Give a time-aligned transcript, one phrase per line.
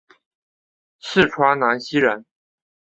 [0.99, 2.25] 四川南溪人。